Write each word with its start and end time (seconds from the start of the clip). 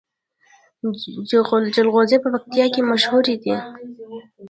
جلغوزي 1.75 2.17
په 2.21 2.27
پکتیا 2.33 2.65
کې 2.73 2.81
مشهور 2.91 3.23
دي 3.43 3.55